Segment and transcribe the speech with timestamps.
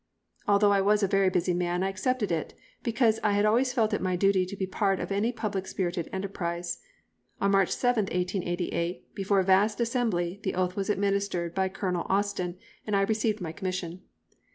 [0.47, 3.93] Although I was a very busy man I accepted it, because I had always felt
[3.93, 6.79] it my duty to be a part of any public spirited enterprise.
[7.39, 12.57] On March 7th, 1888, before a vast assembly, the oath was administered by Colonel Austen,
[12.87, 14.01] and I received my commission.